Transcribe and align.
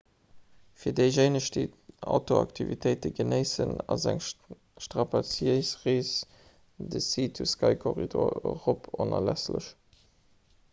fir 0.83 0.93
déijéineg 0.99 1.49
déi 1.57 1.67
outdooraktivitéite 2.13 3.11
genéissen 3.19 3.75
ass 3.97 4.07
eng 4.13 4.23
strapaziéis 4.87 5.71
rees 5.85 6.17
de 6.95 7.05
sea-to-sky-korridor 7.11 8.37
erop 8.57 8.93
onerlässlech 9.09 9.73